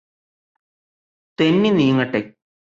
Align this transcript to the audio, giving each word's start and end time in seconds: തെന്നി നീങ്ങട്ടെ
തെന്നി 1.37 1.71
നീങ്ങട്ടെ 1.71 2.21